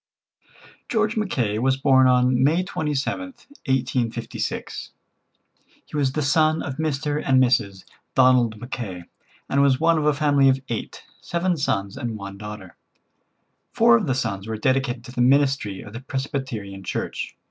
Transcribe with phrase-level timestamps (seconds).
[0.89, 4.93] George Mackay was born on May 27th, 1856.
[5.85, 7.21] He was the son of Mr.
[7.23, 7.83] and Mrs.
[8.15, 9.03] Donald Mackay,
[9.47, 12.77] and was one of a family of eight, seven sons and one daughter.
[13.73, 17.35] Four of the sons were dedicated to the ministry of the Presbyterian Church.